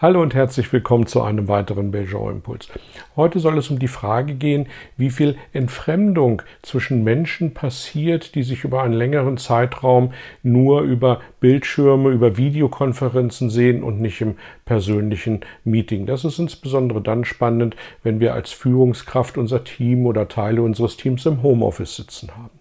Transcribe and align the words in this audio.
Hallo 0.00 0.22
und 0.22 0.32
herzlich 0.32 0.72
willkommen 0.72 1.08
zu 1.08 1.22
einem 1.22 1.48
weiteren 1.48 1.90
Belgian 1.90 2.36
Impuls. 2.36 2.68
Heute 3.16 3.40
soll 3.40 3.58
es 3.58 3.68
um 3.68 3.80
die 3.80 3.88
Frage 3.88 4.34
gehen, 4.34 4.68
wie 4.96 5.10
viel 5.10 5.36
Entfremdung 5.52 6.40
zwischen 6.62 7.02
Menschen 7.02 7.52
passiert, 7.52 8.36
die 8.36 8.44
sich 8.44 8.62
über 8.62 8.84
einen 8.84 8.92
längeren 8.92 9.38
Zeitraum 9.38 10.12
nur 10.44 10.82
über 10.82 11.20
Bildschirme, 11.40 12.10
über 12.10 12.36
Videokonferenzen 12.36 13.50
sehen 13.50 13.82
und 13.82 14.00
nicht 14.00 14.20
im 14.20 14.36
persönlichen 14.64 15.40
Meeting. 15.64 16.06
Das 16.06 16.24
ist 16.24 16.38
insbesondere 16.38 17.02
dann 17.02 17.24
spannend, 17.24 17.74
wenn 18.04 18.20
wir 18.20 18.34
als 18.34 18.52
Führungskraft 18.52 19.36
unser 19.36 19.64
Team 19.64 20.06
oder 20.06 20.28
Teile 20.28 20.62
unseres 20.62 20.96
Teams 20.96 21.26
im 21.26 21.42
Homeoffice 21.42 21.96
sitzen 21.96 22.30
haben. 22.36 22.57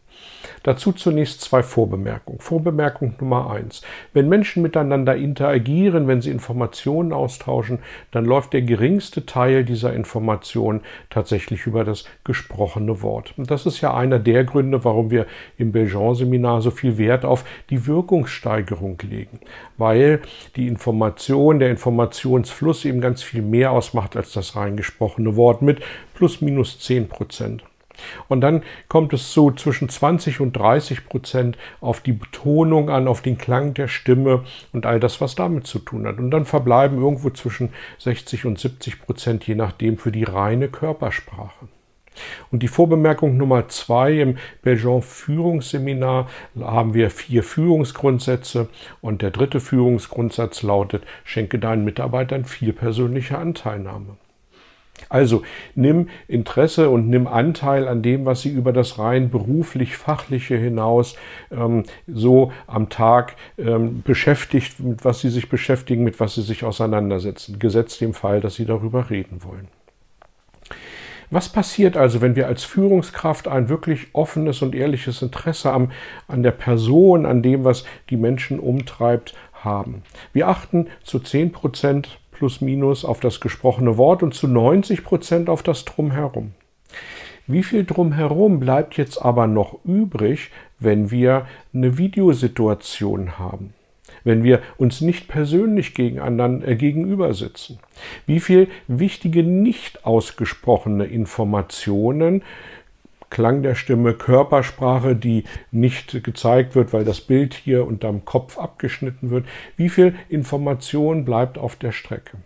Dazu 0.67 0.91
zunächst 0.91 1.39
zwei 1.39 1.63
Vorbemerkungen. 1.63 2.39
Vorbemerkung 2.39 3.15
Nummer 3.21 3.49
eins. 3.51 3.83
Wenn 4.11 4.27
Menschen 4.27 4.61
miteinander 4.61 5.15
interagieren, 5.15 6.09
wenn 6.09 6.19
sie 6.19 6.29
Informationen 6.29 7.13
austauschen, 7.13 7.79
dann 8.11 8.25
läuft 8.25 8.51
der 8.51 8.63
geringste 8.63 9.25
Teil 9.25 9.63
dieser 9.63 9.93
Information 9.93 10.81
tatsächlich 11.09 11.67
über 11.67 11.85
das 11.85 12.03
gesprochene 12.25 13.01
Wort. 13.01 13.33
Und 13.37 13.49
das 13.49 13.65
ist 13.65 13.79
ja 13.79 13.93
einer 13.93 14.19
der 14.19 14.43
Gründe, 14.43 14.83
warum 14.83 15.09
wir 15.09 15.25
im 15.57 15.71
Belgian-Seminar 15.71 16.61
so 16.61 16.71
viel 16.71 16.97
Wert 16.97 17.23
auf 17.23 17.45
die 17.69 17.87
Wirkungssteigerung 17.87 19.01
legen. 19.09 19.39
Weil 19.77 20.19
die 20.57 20.67
Information, 20.67 21.59
der 21.59 21.69
Informationsfluss 21.69 22.83
eben 22.83 22.99
ganz 22.99 23.23
viel 23.23 23.41
mehr 23.41 23.71
ausmacht 23.71 24.17
als 24.17 24.33
das 24.33 24.57
rein 24.57 24.75
gesprochene 24.75 25.37
Wort 25.37 25.61
mit 25.61 25.79
plus 26.13 26.41
minus 26.41 26.77
zehn 26.77 27.07
Prozent. 27.07 27.63
Und 28.27 28.41
dann 28.41 28.63
kommt 28.87 29.13
es 29.13 29.33
so 29.33 29.51
zwischen 29.51 29.89
20 29.89 30.39
und 30.39 30.53
30 30.53 31.05
Prozent 31.05 31.57
auf 31.81 32.01
die 32.01 32.13
Betonung 32.13 32.89
an, 32.89 33.07
auf 33.07 33.21
den 33.21 33.37
Klang 33.37 33.73
der 33.73 33.87
Stimme 33.87 34.43
und 34.73 34.85
all 34.85 34.99
das, 34.99 35.21
was 35.21 35.35
damit 35.35 35.67
zu 35.67 35.79
tun 35.79 36.07
hat. 36.07 36.17
Und 36.17 36.31
dann 36.31 36.45
verbleiben 36.45 36.97
irgendwo 36.99 37.29
zwischen 37.29 37.69
60 37.99 38.45
und 38.45 38.59
70 38.59 39.01
Prozent, 39.01 39.47
je 39.47 39.55
nachdem, 39.55 39.97
für 39.97 40.11
die 40.11 40.23
reine 40.23 40.67
Körpersprache. 40.67 41.67
Und 42.51 42.63
die 42.63 42.67
Vorbemerkung 42.67 43.37
Nummer 43.37 43.67
zwei 43.69 44.19
im 44.19 44.37
Belgian 44.61 45.01
Führungsseminar 45.01 46.27
haben 46.59 46.93
wir 46.93 47.09
vier 47.09 47.43
Führungsgrundsätze 47.43 48.69
und 49.01 49.21
der 49.21 49.31
dritte 49.31 49.59
Führungsgrundsatz 49.59 50.63
lautet, 50.63 51.03
schenke 51.23 51.59
deinen 51.59 51.85
Mitarbeitern 51.85 52.45
viel 52.45 52.73
persönliche 52.73 53.37
Anteilnahme. 53.37 54.17
Also 55.09 55.43
nimm 55.75 56.09
Interesse 56.27 56.89
und 56.89 57.09
nimm 57.09 57.27
Anteil 57.27 57.87
an 57.87 58.01
dem, 58.01 58.25
was 58.25 58.41
sie 58.41 58.49
über 58.49 58.73
das 58.73 58.99
rein 58.99 59.29
beruflich-fachliche 59.29 60.57
hinaus 60.57 61.15
ähm, 61.51 61.83
so 62.07 62.51
am 62.65 62.89
Tag 62.89 63.35
ähm, 63.57 64.01
beschäftigt, 64.01 64.79
mit 64.79 65.05
was 65.05 65.21
sie 65.21 65.29
sich 65.29 65.49
beschäftigen, 65.49 66.03
mit 66.03 66.19
was 66.19 66.35
sie 66.35 66.41
sich 66.41 66.63
auseinandersetzen, 66.63 67.59
gesetzt 67.59 68.01
dem 68.01 68.13
Fall, 68.13 68.41
dass 68.41 68.55
sie 68.55 68.65
darüber 68.65 69.09
reden 69.09 69.43
wollen. 69.43 69.67
Was 71.29 71.49
passiert 71.49 71.97
also, 71.97 72.21
wenn 72.21 72.37
wir 72.37 72.47
als 72.47 72.63
Führungskraft 72.63 73.49
ein 73.49 73.67
wirklich 73.67 74.07
offenes 74.13 74.61
und 74.61 74.73
ehrliches 74.73 75.21
Interesse 75.21 75.73
am, 75.73 75.91
an 76.29 76.41
der 76.41 76.51
Person, 76.51 77.25
an 77.25 77.41
dem, 77.41 77.65
was 77.65 77.83
die 78.09 78.15
Menschen 78.15 78.59
umtreibt, 78.59 79.33
haben? 79.51 80.03
Wir 80.31 80.47
achten 80.47 80.87
zu 81.03 81.19
10 81.19 81.51
Prozent 81.51 82.19
plus 82.37 82.61
minus 82.61 83.03
auf 83.03 83.19
das 83.19 83.39
gesprochene 83.39 83.97
Wort 83.97 84.23
und 84.23 84.33
zu 84.33 84.47
90 84.47 85.03
Prozent 85.03 85.49
auf 85.49 85.63
das 85.63 85.85
Drumherum. 85.85 86.51
Wie 87.47 87.63
viel 87.63 87.85
drumherum 87.85 88.59
bleibt 88.59 88.97
jetzt 88.97 89.21
aber 89.21 89.47
noch 89.47 89.79
übrig, 89.85 90.51
wenn 90.79 91.11
wir 91.11 91.47
eine 91.73 91.97
Videosituation 91.97 93.39
haben? 93.39 93.73
Wenn 94.23 94.43
wir 94.43 94.61
uns 94.77 94.99
nicht 94.99 95.29
persönlich 95.29 95.97
äh, 95.97 96.75
gegenüber 96.75 97.33
sitzen? 97.33 97.79
Wie 98.25 98.41
viel 98.41 98.67
wichtige 98.87 99.43
nicht 99.43 100.05
ausgesprochene 100.05 101.05
Informationen 101.05 102.43
Klang 103.29 103.61
der 103.61 103.75
Stimme, 103.75 104.13
Körpersprache, 104.13 105.15
die 105.15 105.43
nicht 105.71 106.23
gezeigt 106.23 106.75
wird, 106.75 106.93
weil 106.93 107.05
das 107.05 107.21
Bild 107.21 107.53
hier 107.53 107.85
unterm 107.85 108.25
Kopf 108.25 108.57
abgeschnitten 108.57 109.29
wird. 109.29 109.45
Wie 109.75 109.89
viel 109.89 110.15
Information 110.29 111.25
bleibt 111.25 111.57
auf 111.57 111.75
der 111.75 111.91
Strecke? 111.91 112.37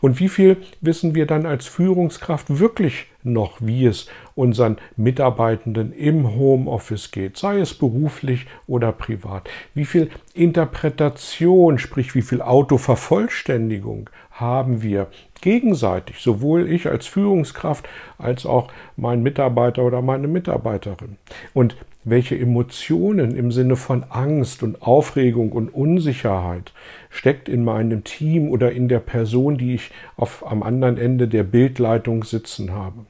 Und 0.00 0.20
wie 0.20 0.28
viel 0.28 0.56
wissen 0.80 1.14
wir 1.14 1.26
dann 1.26 1.46
als 1.46 1.66
Führungskraft 1.66 2.58
wirklich 2.58 3.06
noch, 3.22 3.58
wie 3.60 3.86
es 3.86 4.06
unseren 4.34 4.78
Mitarbeitenden 4.96 5.92
im 5.92 6.34
Homeoffice 6.34 7.10
geht, 7.10 7.36
sei 7.36 7.58
es 7.58 7.74
beruflich 7.74 8.46
oder 8.66 8.92
privat? 8.92 9.48
Wie 9.74 9.84
viel 9.84 10.10
Interpretation, 10.34 11.78
sprich 11.78 12.14
wie 12.14 12.22
viel 12.22 12.42
Autovervollständigung 12.42 14.10
haben 14.30 14.82
wir 14.82 15.08
gegenseitig, 15.40 16.20
sowohl 16.20 16.70
ich 16.70 16.88
als 16.88 17.06
Führungskraft 17.06 17.88
als 18.18 18.46
auch 18.46 18.68
mein 18.96 19.22
Mitarbeiter 19.22 19.82
oder 19.82 20.02
meine 20.02 20.28
Mitarbeiterin. 20.28 21.16
Und 21.52 21.76
welche 22.04 22.38
Emotionen 22.38 23.36
im 23.36 23.52
Sinne 23.52 23.76
von 23.76 24.04
Angst 24.08 24.62
und 24.62 24.82
Aufregung 24.82 25.52
und 25.52 25.68
Unsicherheit 25.68 26.72
steckt 27.10 27.48
in 27.48 27.62
meinem 27.64 28.04
Team 28.04 28.48
oder 28.48 28.72
in 28.72 28.88
der 28.88 29.00
Person, 29.00 29.58
die 29.58 29.74
ich 29.74 29.90
auf, 30.16 30.46
am 30.46 30.62
anderen 30.62 30.96
Ende 30.96 31.28
der 31.28 31.42
Bildleitung 31.42 32.24
sitzen 32.24 32.72
habe. 32.72 33.04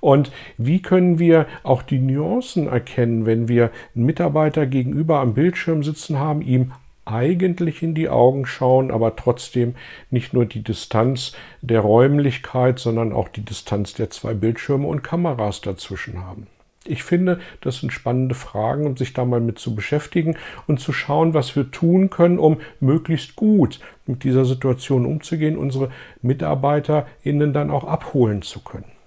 Und 0.00 0.30
wie 0.56 0.80
können 0.82 1.18
wir 1.18 1.46
auch 1.62 1.82
die 1.82 1.98
Nuancen 1.98 2.68
erkennen, 2.68 3.26
wenn 3.26 3.48
wir 3.48 3.70
einen 3.94 4.06
Mitarbeiter 4.06 4.66
gegenüber 4.66 5.20
am 5.20 5.34
Bildschirm 5.34 5.82
sitzen 5.82 6.18
haben, 6.18 6.42
ihm 6.42 6.72
eigentlich 7.04 7.82
in 7.82 7.94
die 7.94 8.08
Augen 8.08 8.44
schauen, 8.44 8.90
aber 8.90 9.16
trotzdem 9.16 9.74
nicht 10.10 10.34
nur 10.34 10.44
die 10.44 10.62
Distanz 10.62 11.32
der 11.62 11.80
Räumlichkeit, 11.80 12.78
sondern 12.78 13.12
auch 13.12 13.28
die 13.28 13.44
Distanz 13.44 13.94
der 13.94 14.10
zwei 14.10 14.34
Bildschirme 14.34 14.86
und 14.86 15.02
Kameras 15.02 15.62
dazwischen 15.62 16.24
haben. 16.24 16.46
Ich 16.88 17.02
finde, 17.02 17.40
das 17.60 17.78
sind 17.80 17.92
spannende 17.92 18.34
Fragen, 18.34 18.86
um 18.86 18.96
sich 18.96 19.12
da 19.12 19.24
mal 19.24 19.40
mit 19.40 19.58
zu 19.58 19.74
beschäftigen 19.74 20.36
und 20.66 20.80
zu 20.80 20.92
schauen, 20.92 21.34
was 21.34 21.54
wir 21.54 21.70
tun 21.70 22.10
können, 22.10 22.38
um 22.38 22.58
möglichst 22.80 23.36
gut 23.36 23.78
mit 24.06 24.24
dieser 24.24 24.44
Situation 24.44 25.06
umzugehen, 25.06 25.56
unsere 25.56 25.90
MitarbeiterInnen 26.22 27.52
dann 27.52 27.70
auch 27.70 27.84
abholen 27.84 28.42
zu 28.42 28.60
können. 28.60 28.97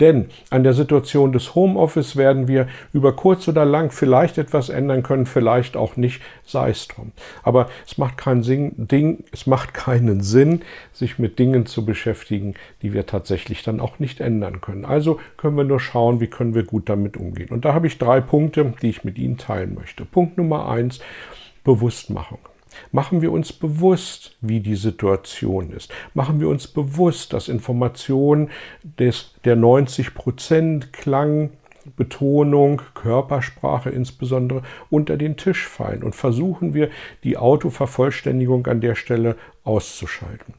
Denn 0.00 0.26
an 0.50 0.62
der 0.64 0.74
Situation 0.74 1.32
des 1.32 1.54
Homeoffice 1.54 2.16
werden 2.16 2.48
wir 2.48 2.68
über 2.92 3.14
kurz 3.14 3.48
oder 3.48 3.64
lang 3.64 3.90
vielleicht 3.90 4.38
etwas 4.38 4.68
ändern 4.68 5.02
können, 5.02 5.26
vielleicht 5.26 5.76
auch 5.76 5.96
nicht, 5.96 6.22
sei 6.44 6.70
es 6.70 6.88
drum. 6.88 7.12
Aber 7.42 7.68
es 7.86 7.98
macht 7.98 8.16
keinen 8.16 8.42
Sinn, 8.42 8.72
Ding, 8.76 9.24
es 9.32 9.46
macht 9.46 9.74
keinen 9.74 10.22
Sinn, 10.22 10.62
sich 10.92 11.18
mit 11.18 11.38
Dingen 11.38 11.66
zu 11.66 11.84
beschäftigen, 11.84 12.54
die 12.82 12.92
wir 12.92 13.06
tatsächlich 13.06 13.62
dann 13.62 13.80
auch 13.80 13.98
nicht 13.98 14.20
ändern 14.20 14.60
können. 14.60 14.84
Also 14.84 15.20
können 15.36 15.56
wir 15.56 15.64
nur 15.64 15.80
schauen, 15.80 16.20
wie 16.20 16.28
können 16.28 16.54
wir 16.54 16.64
gut 16.64 16.88
damit 16.88 17.16
umgehen. 17.16 17.48
Und 17.50 17.64
da 17.64 17.74
habe 17.74 17.86
ich 17.86 17.98
drei 17.98 18.20
Punkte, 18.20 18.72
die 18.82 18.90
ich 18.90 19.04
mit 19.04 19.18
Ihnen 19.18 19.36
teilen 19.36 19.74
möchte. 19.74 20.04
Punkt 20.04 20.38
Nummer 20.38 20.68
eins, 20.68 21.00
Bewusstmachung. 21.64 22.38
Machen 22.92 23.22
wir 23.22 23.32
uns 23.32 23.52
bewusst, 23.52 24.36
wie 24.40 24.60
die 24.60 24.76
Situation 24.76 25.70
ist. 25.70 25.92
Machen 26.14 26.40
wir 26.40 26.48
uns 26.48 26.66
bewusst, 26.66 27.32
dass 27.32 27.48
Informationen 27.48 28.50
des, 28.82 29.34
der 29.44 29.56
90 29.56 30.14
Prozent 30.14 30.92
Klang, 30.92 31.50
Betonung, 31.96 32.82
Körpersprache 32.94 33.90
insbesondere 33.90 34.62
unter 34.90 35.16
den 35.16 35.36
Tisch 35.36 35.66
fallen 35.66 36.02
und 36.02 36.14
versuchen 36.14 36.74
wir, 36.74 36.90
die 37.24 37.36
Autovervollständigung 37.36 38.66
an 38.66 38.80
der 38.80 38.94
Stelle 38.94 39.36
auszuschalten. 39.64 40.54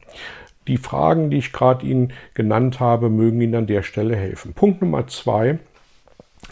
Die 0.66 0.76
Fragen, 0.76 1.30
die 1.30 1.38
ich 1.38 1.52
gerade 1.52 1.86
Ihnen 1.86 2.12
genannt 2.34 2.80
habe, 2.80 3.10
mögen 3.10 3.40
Ihnen 3.40 3.54
an 3.54 3.66
der 3.66 3.82
Stelle 3.82 4.16
helfen. 4.16 4.52
Punkt 4.52 4.82
Nummer 4.82 5.06
zwei. 5.06 5.58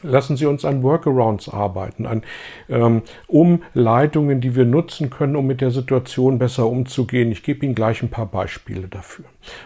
Lassen 0.03 0.37
Sie 0.37 0.47
uns 0.47 0.65
an 0.65 0.83
Workarounds 0.85 1.49
arbeiten, 1.49 2.07
an 2.07 2.23
ähm, 2.69 3.03
Umleitungen, 3.27 4.41
die 4.41 4.55
wir 4.55 4.65
nutzen 4.65 5.11
können, 5.11 5.35
um 5.35 5.47
mit 5.47 5.61
der 5.61 5.73
Situation 5.73 6.39
besser 6.39 6.69
umzugehen. 6.69 7.33
Ich 7.33 7.43
gebe 7.43 7.67
Ihnen 7.67 7.75
gleich 7.75 8.03
ein 8.03 8.11
paar 8.11 8.27
Beispiele 8.27 8.87
dafür. 8.87 9.25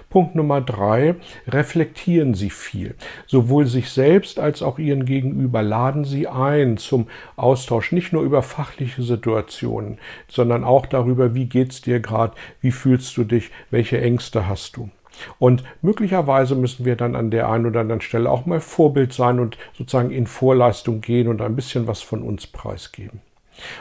Punkt 0.08 0.34
Nummer 0.34 0.62
drei, 0.62 1.16
reflektieren 1.46 2.32
Sie 2.34 2.48
viel. 2.48 2.94
Sowohl 3.26 3.66
sich 3.66 3.90
selbst 3.90 4.38
als 4.38 4.62
auch 4.62 4.78
Ihren 4.78 5.04
Gegenüber 5.04 5.62
laden 5.62 6.04
Sie 6.04 6.26
ein 6.26 6.78
zum 6.78 7.08
Austausch, 7.36 7.92
nicht 7.92 8.14
nur 8.14 8.22
über 8.22 8.42
fachliche 8.42 9.02
Situationen, 9.02 9.98
sondern 10.28 10.64
auch 10.64 10.86
darüber, 10.86 11.34
wie 11.34 11.46
geht's 11.46 11.82
dir 11.82 12.00
gerade, 12.00 12.34
wie 12.62 12.72
fühlst 12.72 13.16
du 13.18 13.24
dich, 13.24 13.50
welche 13.70 14.00
Ängste 14.00 14.48
hast 14.48 14.78
du. 14.78 14.88
Und 15.38 15.64
möglicherweise 15.80 16.54
müssen 16.54 16.84
wir 16.84 16.96
dann 16.96 17.16
an 17.16 17.30
der 17.30 17.48
einen 17.48 17.66
oder 17.66 17.80
anderen 17.80 18.00
Stelle 18.00 18.30
auch 18.30 18.46
mal 18.46 18.60
Vorbild 18.60 19.12
sein 19.12 19.40
und 19.40 19.56
sozusagen 19.76 20.10
in 20.10 20.26
Vorleistung 20.26 21.00
gehen 21.00 21.28
und 21.28 21.40
ein 21.40 21.56
bisschen 21.56 21.86
was 21.86 22.02
von 22.02 22.22
uns 22.22 22.46
preisgeben. 22.46 23.20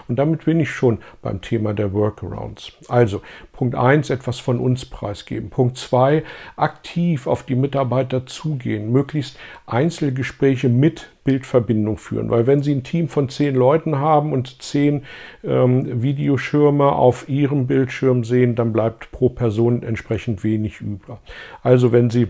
Und 0.07 0.17
damit 0.17 0.45
bin 0.45 0.59
ich 0.59 0.69
schon 0.69 0.99
beim 1.21 1.41
Thema 1.41 1.73
der 1.73 1.93
Workarounds. 1.93 2.73
Also 2.87 3.21
Punkt 3.53 3.75
1, 3.75 4.09
etwas 4.09 4.39
von 4.39 4.59
uns 4.59 4.85
preisgeben. 4.85 5.49
Punkt 5.49 5.77
2, 5.77 6.23
aktiv 6.55 7.27
auf 7.27 7.43
die 7.43 7.55
Mitarbeiter 7.55 8.25
zugehen, 8.25 8.91
möglichst 8.91 9.37
Einzelgespräche 9.67 10.69
mit 10.69 11.09
Bildverbindung 11.23 11.97
führen. 11.97 12.29
Weil 12.29 12.47
wenn 12.47 12.63
Sie 12.63 12.73
ein 12.73 12.83
Team 12.83 13.07
von 13.07 13.29
zehn 13.29 13.55
Leuten 13.55 13.99
haben 13.99 14.33
und 14.33 14.61
zehn 14.61 15.03
ähm, 15.43 16.01
Videoschirme 16.01 16.91
auf 16.91 17.29
Ihrem 17.29 17.67
Bildschirm 17.67 18.23
sehen, 18.23 18.55
dann 18.55 18.73
bleibt 18.73 19.11
pro 19.11 19.29
Person 19.29 19.83
entsprechend 19.83 20.43
wenig 20.43 20.81
über. 20.81 21.19
Also 21.61 21.91
wenn 21.91 22.09
Sie 22.09 22.29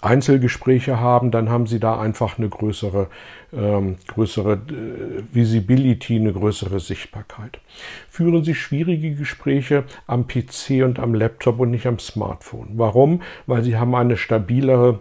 Einzelgespräche 0.00 1.00
haben, 1.00 1.30
dann 1.30 1.48
haben 1.48 1.66
Sie 1.66 1.80
da 1.80 2.00
einfach 2.00 2.38
eine 2.38 2.48
größere, 2.48 3.08
ähm, 3.52 3.96
größere 4.08 4.54
äh, 4.54 5.22
Visibility, 5.32 6.16
eine 6.16 6.32
größere 6.32 6.80
Sichtbarkeit. 6.80 7.60
Führen 8.08 8.44
Sie 8.44 8.54
schwierige 8.54 9.14
Gespräche 9.14 9.84
am 10.06 10.26
PC 10.26 10.82
und 10.84 10.98
am 10.98 11.14
Laptop 11.14 11.60
und 11.60 11.70
nicht 11.70 11.86
am 11.86 11.98
Smartphone. 11.98 12.70
Warum? 12.74 13.22
Weil 13.46 13.62
Sie 13.62 13.76
haben 13.76 13.94
eine 13.94 14.16
stabilere 14.16 15.00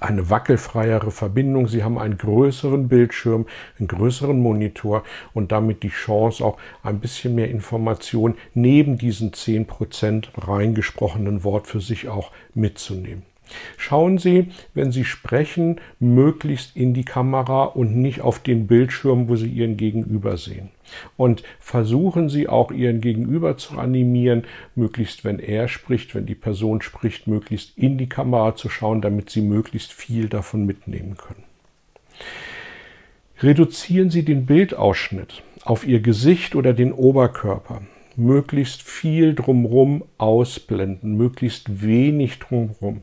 eine 0.00 0.30
wackelfreiere 0.30 1.10
Verbindung. 1.10 1.68
Sie 1.68 1.84
haben 1.84 1.98
einen 1.98 2.16
größeren 2.16 2.88
Bildschirm, 2.88 3.46
einen 3.78 3.86
größeren 3.86 4.40
Monitor 4.40 5.04
und 5.34 5.52
damit 5.52 5.82
die 5.82 5.90
Chance, 5.90 6.44
auch 6.44 6.56
ein 6.82 7.00
bisschen 7.00 7.34
mehr 7.34 7.50
Information 7.50 8.34
neben 8.54 8.98
diesen 8.98 9.32
10% 9.32 10.28
reingesprochenen 10.36 11.44
Wort 11.44 11.66
für 11.66 11.80
sich 11.80 12.08
auch 12.08 12.32
mitzunehmen. 12.54 13.22
Schauen 13.76 14.18
Sie, 14.18 14.48
wenn 14.72 14.90
Sie 14.92 15.04
sprechen, 15.04 15.80
möglichst 15.98 16.76
in 16.76 16.94
die 16.94 17.04
Kamera 17.04 17.64
und 17.64 17.96
nicht 17.96 18.20
auf 18.20 18.38
den 18.38 18.66
Bildschirm, 18.66 19.28
wo 19.28 19.36
Sie 19.36 19.48
Ihren 19.48 19.76
Gegenüber 19.76 20.36
sehen. 20.36 20.70
Und 21.16 21.42
versuchen 21.60 22.28
Sie 22.28 22.48
auch 22.48 22.70
Ihren 22.70 23.00
Gegenüber 23.00 23.56
zu 23.56 23.78
animieren, 23.78 24.44
möglichst 24.74 25.24
wenn 25.24 25.38
er 25.38 25.68
spricht, 25.68 26.14
wenn 26.14 26.26
die 26.26 26.34
Person 26.34 26.82
spricht, 26.82 27.26
möglichst 27.26 27.76
in 27.76 27.98
die 27.98 28.08
Kamera 28.08 28.56
zu 28.56 28.68
schauen, 28.68 29.02
damit 29.02 29.30
Sie 29.30 29.42
möglichst 29.42 29.92
viel 29.92 30.28
davon 30.28 30.66
mitnehmen 30.66 31.16
können. 31.16 31.44
Reduzieren 33.40 34.10
Sie 34.10 34.24
den 34.24 34.46
Bildausschnitt 34.46 35.42
auf 35.64 35.86
Ihr 35.86 36.00
Gesicht 36.00 36.54
oder 36.54 36.72
den 36.72 36.92
Oberkörper 36.92 37.82
möglichst 38.16 38.82
viel 38.82 39.34
drumherum 39.34 40.04
ausblenden, 40.18 41.16
möglichst 41.16 41.82
wenig 41.82 42.38
drumherum 42.38 43.02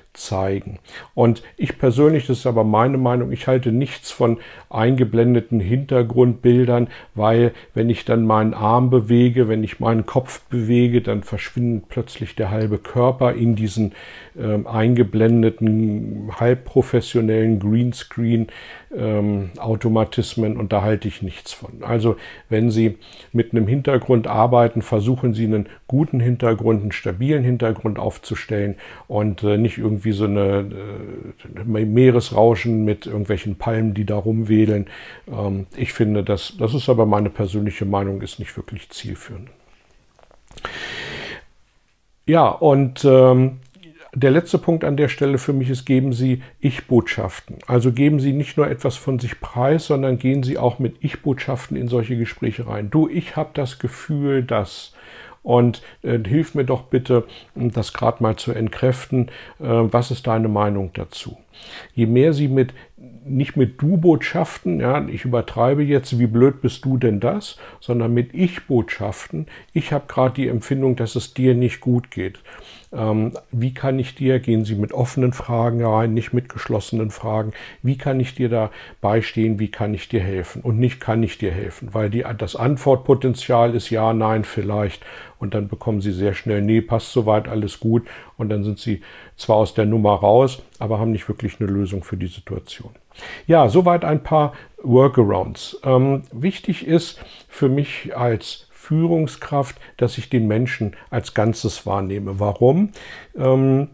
zeigen. 0.13 0.79
Und 1.13 1.41
ich 1.57 1.77
persönlich, 1.77 2.27
das 2.27 2.39
ist 2.39 2.45
aber 2.45 2.63
meine 2.63 2.97
Meinung, 2.97 3.31
ich 3.31 3.47
halte 3.47 3.71
nichts 3.71 4.11
von 4.11 4.39
eingeblendeten 4.69 5.59
Hintergrundbildern, 5.59 6.89
weil 7.15 7.53
wenn 7.73 7.89
ich 7.89 8.03
dann 8.05 8.25
meinen 8.25 8.53
Arm 8.53 8.89
bewege, 8.89 9.47
wenn 9.47 9.63
ich 9.63 9.79
meinen 9.79 10.05
Kopf 10.05 10.41
bewege, 10.49 11.01
dann 11.01 11.23
verschwindet 11.23 11.89
plötzlich 11.89 12.35
der 12.35 12.51
halbe 12.51 12.77
Körper 12.77 13.33
in 13.33 13.55
diesen 13.55 13.93
äh, 14.37 14.65
eingeblendeten, 14.67 16.31
halbprofessionellen 16.39 17.59
Greenscreen 17.59 18.47
ähm, 18.95 19.51
Automatismen 19.57 20.57
und 20.57 20.73
da 20.73 20.81
halte 20.81 21.07
ich 21.07 21.21
nichts 21.21 21.53
von. 21.53 21.83
Also 21.83 22.17
wenn 22.49 22.71
Sie 22.71 22.97
mit 23.31 23.51
einem 23.51 23.67
Hintergrund 23.67 24.27
arbeiten, 24.27 24.81
versuchen 24.81 25.33
Sie 25.33 25.45
einen 25.45 25.67
guten 25.87 26.19
Hintergrund, 26.19 26.81
einen 26.81 26.91
stabilen 26.91 27.43
Hintergrund 27.43 27.99
aufzustellen 27.99 28.75
und 29.07 29.43
äh, 29.43 29.57
nicht 29.57 29.77
irgendwie 29.77 30.00
so 30.09 30.23
eine 30.23 30.65
äh, 31.63 31.85
Meeresrauschen 31.85 32.83
mit 32.83 33.05
irgendwelchen 33.05 33.57
Palmen, 33.57 33.93
die 33.93 34.05
da 34.05 34.15
rumwedeln. 34.15 34.87
Ähm, 35.31 35.67
ich 35.77 35.93
finde, 35.93 36.23
das, 36.23 36.55
das 36.57 36.73
ist 36.73 36.89
aber 36.89 37.05
meine 37.05 37.29
persönliche 37.29 37.85
Meinung, 37.85 38.23
ist 38.23 38.39
nicht 38.39 38.57
wirklich 38.57 38.89
zielführend. 38.89 39.49
Ja, 42.25 42.47
und 42.47 43.05
ähm, 43.05 43.59
der 44.13 44.31
letzte 44.31 44.57
Punkt 44.57 44.83
an 44.83 44.97
der 44.97 45.07
Stelle 45.07 45.37
für 45.37 45.53
mich 45.53 45.69
ist, 45.69 45.85
geben 45.85 46.11
Sie 46.11 46.43
Ich-Botschaften. 46.59 47.59
Also 47.65 47.93
geben 47.93 48.19
Sie 48.19 48.33
nicht 48.33 48.57
nur 48.57 48.67
etwas 48.67 48.97
von 48.97 49.19
sich 49.19 49.39
preis, 49.39 49.87
sondern 49.87 50.17
gehen 50.17 50.43
Sie 50.43 50.57
auch 50.57 50.79
mit 50.79 50.97
Ich-Botschaften 50.99 51.77
in 51.77 51.87
solche 51.87 52.17
Gespräche 52.17 52.67
rein. 52.67 52.89
Du, 52.89 53.07
ich 53.07 53.37
habe 53.37 53.51
das 53.53 53.79
Gefühl, 53.79 54.43
dass 54.43 54.93
und 55.43 55.81
äh, 56.03 56.19
hilf 56.23 56.55
mir 56.55 56.65
doch 56.65 56.83
bitte, 56.83 57.25
das 57.55 57.93
gerade 57.93 58.21
mal 58.21 58.35
zu 58.35 58.51
entkräften. 58.51 59.29
Äh, 59.59 59.65
was 59.65 60.11
ist 60.11 60.27
deine 60.27 60.47
Meinung 60.47 60.91
dazu? 60.93 61.37
Je 61.93 62.05
mehr 62.05 62.33
Sie 62.33 62.47
mit 62.47 62.73
nicht 63.25 63.55
mit 63.55 63.81
Du-Botschaften, 63.81 64.79
ja, 64.79 65.07
ich 65.07 65.25
übertreibe 65.25 65.83
jetzt, 65.83 66.19
wie 66.19 66.27
blöd 66.27 66.61
bist 66.61 66.85
du 66.85 66.97
denn 66.97 67.19
das, 67.19 67.57
sondern 67.79 68.13
mit 68.13 68.33
Ich-Botschaften. 68.33 69.47
Ich 69.73 69.91
habe 69.91 70.05
gerade 70.07 70.35
die 70.35 70.47
Empfindung, 70.47 70.95
dass 70.95 71.15
es 71.15 71.33
dir 71.33 71.55
nicht 71.55 71.81
gut 71.81 72.11
geht. 72.11 72.39
Ähm, 72.93 73.31
wie 73.51 73.73
kann 73.73 73.99
ich 73.99 74.15
dir, 74.15 74.39
gehen 74.39 74.65
Sie 74.65 74.75
mit 74.75 74.91
offenen 74.91 75.31
Fragen 75.31 75.83
rein, 75.83 76.13
nicht 76.13 76.33
mit 76.33 76.49
geschlossenen 76.49 77.09
Fragen, 77.09 77.53
wie 77.81 77.97
kann 77.97 78.19
ich 78.19 78.35
dir 78.35 78.49
da 78.49 78.69
beistehen, 78.99 79.59
wie 79.59 79.69
kann 79.71 79.93
ich 79.93 80.09
dir 80.09 80.19
helfen 80.19 80.61
und 80.61 80.77
nicht 80.77 80.99
kann 80.99 81.23
ich 81.23 81.37
dir 81.37 81.51
helfen, 81.51 81.93
weil 81.93 82.09
die, 82.09 82.25
das 82.37 82.57
Antwortpotenzial 82.57 83.75
ist 83.75 83.89
ja, 83.89 84.13
nein, 84.13 84.43
vielleicht 84.43 85.05
und 85.39 85.53
dann 85.53 85.69
bekommen 85.69 86.01
Sie 86.01 86.11
sehr 86.11 86.33
schnell, 86.33 86.61
nee, 86.61 86.81
passt 86.81 87.13
soweit, 87.13 87.47
alles 87.47 87.79
gut 87.79 88.07
und 88.37 88.49
dann 88.49 88.63
sind 88.63 88.79
Sie 88.79 89.01
zwar 89.37 89.55
aus 89.55 89.73
der 89.73 89.85
Nummer 89.85 90.15
raus, 90.15 90.61
aber 90.77 90.99
haben 90.99 91.11
nicht 91.11 91.29
wirklich 91.29 91.61
eine 91.61 91.69
Lösung 91.69 92.03
für 92.03 92.17
die 92.17 92.27
Situation. 92.27 92.91
Ja, 93.47 93.69
soweit 93.69 94.03
ein 94.03 94.23
paar 94.23 94.53
Workarounds. 94.83 95.79
Ähm, 95.83 96.23
wichtig 96.31 96.85
ist 96.85 97.19
für 97.47 97.69
mich 97.69 98.15
als 98.15 98.67
Führungskraft, 98.91 99.77
dass 99.95 100.17
ich 100.17 100.29
den 100.29 100.47
Menschen 100.47 100.97
als 101.09 101.33
Ganzes 101.33 101.85
wahrnehme. 101.85 102.41
Warum? 102.41 102.89
Ähm, 103.37 103.87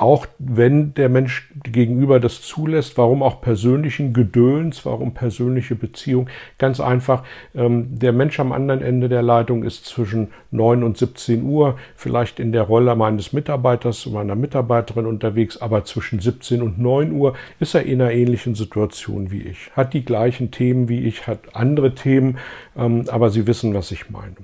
auch 0.00 0.26
wenn 0.38 0.94
der 0.94 1.10
Mensch 1.10 1.52
gegenüber 1.62 2.20
das 2.20 2.40
zulässt, 2.40 2.96
warum 2.96 3.22
auch 3.22 3.42
persönlichen 3.42 4.14
Gedöns, 4.14 4.86
warum 4.86 5.12
persönliche 5.12 5.74
Beziehung? 5.74 6.28
Ganz 6.56 6.80
einfach, 6.80 7.22
ähm, 7.54 7.98
der 7.98 8.12
Mensch 8.12 8.40
am 8.40 8.52
anderen 8.52 8.80
Ende 8.80 9.10
der 9.10 9.20
Leitung 9.20 9.62
ist 9.62 9.84
zwischen 9.84 10.28
9 10.52 10.82
und 10.82 10.96
17 10.96 11.42
Uhr 11.42 11.76
vielleicht 11.96 12.40
in 12.40 12.52
der 12.52 12.62
Rolle 12.62 12.96
meines 12.96 13.34
Mitarbeiters, 13.34 14.06
meiner 14.06 14.36
Mitarbeiterin 14.36 15.04
unterwegs, 15.04 15.58
aber 15.58 15.84
zwischen 15.84 16.18
17 16.18 16.62
und 16.62 16.78
9 16.78 17.12
Uhr 17.12 17.34
ist 17.58 17.74
er 17.74 17.82
in 17.82 18.00
einer 18.00 18.12
ähnlichen 18.12 18.54
Situation 18.54 19.30
wie 19.30 19.42
ich. 19.42 19.70
Hat 19.76 19.92
die 19.92 20.04
gleichen 20.04 20.50
Themen 20.50 20.88
wie 20.88 21.00
ich, 21.00 21.26
hat 21.26 21.54
andere 21.54 21.94
Themen, 21.94 22.38
ähm, 22.74 23.04
aber 23.08 23.28
Sie 23.28 23.46
wissen, 23.46 23.74
was 23.74 23.90
ich 23.90 24.08
meine. 24.08 24.36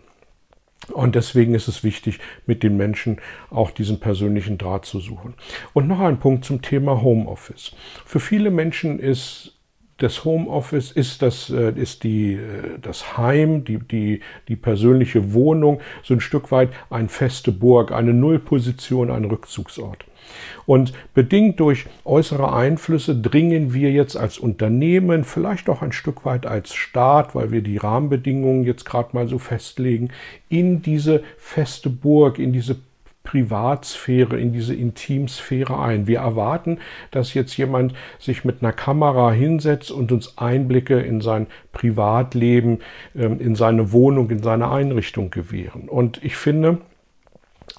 Und 0.93 1.15
deswegen 1.15 1.55
ist 1.55 1.69
es 1.69 1.83
wichtig, 1.85 2.21
mit 2.47 2.63
den 2.63 2.77
Menschen 2.77 3.19
auch 3.51 3.71
diesen 3.71 4.01
persönlichen 4.01 4.59
Draht 4.59 4.85
zu 4.85 5.01
suchen. 5.01 5.35
Und 5.73 5.89
noch 5.89 6.01
ein 6.01 6.19
Punkt 6.19 6.45
zum 6.45 6.63
Thema 6.63 7.03
Homeoffice. 7.03 7.73
Für 8.05 8.21
viele 8.21 8.51
Menschen 8.51 8.99
ist 8.99 9.57
das 9.99 10.25
Homeoffice 10.25 10.93
ist 10.93 11.23
das, 11.23 11.49
äh, 11.49 11.73
ist 11.73 12.05
die, 12.05 12.35
äh, 12.35 12.79
das 12.81 13.17
Heim, 13.17 13.65
die, 13.65 13.79
die, 13.79 14.21
die 14.49 14.57
persönliche 14.57 15.33
Wohnung, 15.33 15.81
so 16.03 16.13
ein 16.13 16.21
Stück 16.21 16.53
weit 16.53 16.71
eine 16.91 17.09
feste 17.09 17.51
Burg, 17.51 17.93
eine 17.93 18.13
Nullposition, 18.13 19.11
ein 19.11 19.25
Rückzugsort. 19.25 20.05
Und 20.67 20.93
bedingt 21.15 21.61
durch 21.61 21.87
äußere 22.05 22.53
Einflüsse 22.53 23.17
dringen 23.17 23.73
wir 23.73 23.91
jetzt 23.91 24.17
als 24.17 24.39
Unternehmen, 24.39 25.25
vielleicht 25.25 25.69
auch 25.69 25.83
ein 25.83 25.93
Stück 25.93 26.25
weit 26.25 26.47
als 26.47 26.75
Staat, 26.75 27.35
weil 27.35 27.51
wir 27.51 27.63
die 27.63 27.77
Rahmenbedingungen 27.77 28.65
jetzt 28.65 28.85
gerade 28.85 29.11
mal 29.13 29.29
so 29.29 29.39
festlegen, 29.39 30.11
in 30.49 30.83
diese 30.83 31.23
feste 31.39 31.91
Burg, 31.91 32.39
in 32.39 32.53
diese 32.53 32.77
Privatsphäre, 33.27 34.39
in 34.41 34.53
diese 34.53 34.75
Intimsphäre 34.75 35.79
ein. 35.79 36.07
Wir 36.07 36.21
erwarten, 36.21 36.79
dass 37.11 37.35
jetzt 37.35 37.57
jemand 37.59 37.93
sich 38.19 38.45
mit 38.45 38.63
einer 38.63 38.73
Kamera 38.73 39.33
hinsetzt 39.33 39.91
und 39.91 40.13
uns 40.13 40.39
Einblicke 40.39 41.01
in 41.01 41.21
sein 41.21 41.49
Privatleben, 41.73 42.79
ähm, 43.15 43.39
in 43.41 43.55
seine 43.55 43.93
Wohnung, 43.93 44.31
in 44.31 44.43
seine 44.43 44.71
Einrichtung 44.71 45.31
gewähren. 45.31 45.89
Und 45.89 46.25
ich 46.25 46.37
finde, 46.37 46.79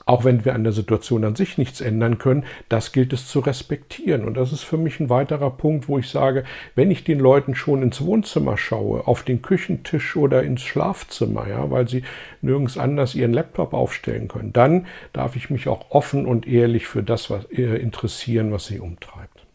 auch 0.07 0.23
wenn 0.23 0.45
wir 0.45 0.55
an 0.55 0.63
der 0.63 0.73
Situation 0.73 1.23
an 1.23 1.35
sich 1.35 1.57
nichts 1.57 1.81
ändern 1.81 2.17
können, 2.17 2.45
das 2.69 2.91
gilt 2.91 3.13
es 3.13 3.27
zu 3.27 3.39
respektieren. 3.39 4.25
Und 4.25 4.35
das 4.35 4.51
ist 4.51 4.63
für 4.63 4.77
mich 4.77 4.99
ein 4.99 5.09
weiterer 5.09 5.51
Punkt, 5.51 5.87
wo 5.87 5.97
ich 5.99 6.09
sage, 6.09 6.43
wenn 6.75 6.91
ich 6.91 7.03
den 7.03 7.19
Leuten 7.19 7.55
schon 7.55 7.83
ins 7.83 8.01
Wohnzimmer 8.01 8.57
schaue, 8.57 9.07
auf 9.07 9.23
den 9.23 9.41
Küchentisch 9.41 10.15
oder 10.15 10.43
ins 10.43 10.61
Schlafzimmer, 10.61 11.47
ja, 11.47 11.69
weil 11.69 11.87
sie 11.87 12.03
nirgends 12.41 12.77
anders 12.77 13.15
ihren 13.15 13.33
Laptop 13.33 13.73
aufstellen 13.73 14.27
können, 14.27 14.53
dann 14.53 14.87
darf 15.13 15.35
ich 15.35 15.49
mich 15.49 15.67
auch 15.67 15.91
offen 15.91 16.25
und 16.25 16.47
ehrlich 16.47 16.87
für 16.87 17.03
das 17.03 17.29
was, 17.29 17.45
äh, 17.51 17.77
interessieren, 17.77 18.51
was 18.51 18.67
sie 18.67 18.79
umtreibt. 18.79 19.46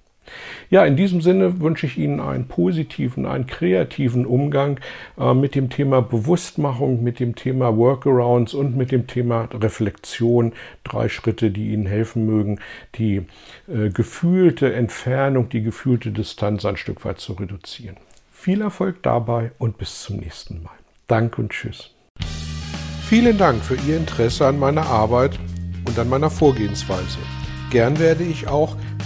Ja, 0.71 0.85
in 0.85 0.97
diesem 0.97 1.21
Sinne 1.21 1.61
wünsche 1.61 1.87
ich 1.87 1.99
Ihnen 1.99 2.21
einen 2.21 2.49
positiven, 2.49 3.27
einen 3.27 3.47
kreativen 3.47 4.27
Umgang 4.27 4.81
äh, 5.19 5.35
mit 5.35 5.55
dem 5.55 5.71
Thema 5.71 6.03
Bewusstmachung, 6.03 7.03
mit 7.03 7.21
dem 7.21 7.35
Thema 7.35 7.77
Workarounds 7.77 8.55
und 8.55 8.77
mit 8.77 8.91
dem 8.91 9.07
Thema 9.07 9.49
Reflexion. 9.53 10.53
Drei 10.85 11.09
Schritte, 11.09 11.51
die 11.51 11.73
Ihnen 11.73 11.87
helfen 11.87 12.27
mögen, 12.27 12.61
die 12.95 13.27
äh, 13.69 13.91
gefühlte 13.91 14.73
Entfernung, 14.73 15.49
die 15.49 15.63
gefühlte 15.63 16.11
Distanz 16.11 16.65
ein 16.65 16.77
Stück 16.77 17.05
weit 17.05 17.21
zu 17.21 17.35
reduzieren. 17.35 17.97
Viel 18.33 18.61
Erfolg 18.61 19.03
dabei 19.03 19.53
und 19.59 19.79
bis 19.79 20.03
zum 20.03 20.17
nächsten 20.17 20.63
Mal. 20.63 20.73
Dank 21.07 21.39
und 21.39 21.51
Tschüss. 21.51 21.95
Vielen 23.09 23.37
Dank 23.37 23.63
für 23.63 23.77
Ihr 23.87 23.99
Interesse 23.99 24.47
an 24.47 24.59
meiner 24.59 24.87
Arbeit 24.87 25.39
und 25.87 25.99
an 25.99 26.09
meiner 26.09 26.31
Vorgehensweise. 26.31 27.19
Gern 27.71 27.99
werde 27.99 28.25
ich 28.25 28.49
auch 28.49 28.77